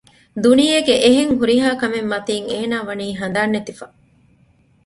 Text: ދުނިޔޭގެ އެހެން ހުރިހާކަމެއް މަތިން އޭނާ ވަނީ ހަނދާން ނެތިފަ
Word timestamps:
ދުނިޔޭގެ 0.43 0.95
އެހެން 1.03 1.33
ހުރިހާކަމެއް 1.39 2.09
މަތިން 2.11 2.47
އޭނާ 2.51 2.75
ވަނީ 2.87 3.07
ހަނދާން 3.19 3.51
ނެތިފަ 3.55 3.85